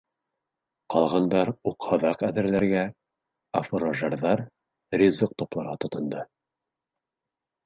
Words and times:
Ҡалғандар 0.93 1.51
уҡ-һаҙаҡ 1.71 2.23
әҙерләргә, 2.29 2.85
ә 3.59 3.61
фуражерҙар 3.67 4.43
ризыҡ 5.03 5.37
тупларға 5.43 5.77
тотондо... 5.87 6.27